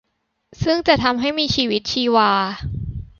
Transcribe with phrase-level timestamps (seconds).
[0.63, 2.31] ซึ่งจะทำให้มีชีวิตชีวา